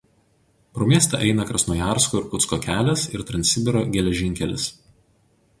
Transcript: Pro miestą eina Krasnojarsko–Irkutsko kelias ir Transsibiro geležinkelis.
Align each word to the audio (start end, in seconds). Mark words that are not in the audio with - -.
Pro 0.77 0.87
miestą 0.91 1.19
eina 1.25 1.45
Krasnojarsko–Irkutsko 1.49 2.61
kelias 2.65 3.05
ir 3.19 3.27
Transsibiro 3.33 3.87
geležinkelis. 3.99 4.71